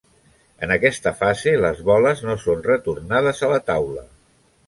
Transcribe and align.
En 0.67 0.71
aquesta 0.75 1.11
fase, 1.19 1.53
les 1.65 1.83
boles 1.91 2.25
no 2.29 2.37
són 2.45 2.65
retornades 2.71 3.43
a 3.49 3.53
la 3.55 3.63
taula. 3.71 4.07